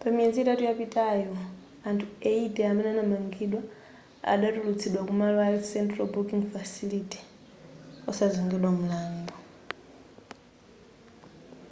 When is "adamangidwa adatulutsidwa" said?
2.92-5.00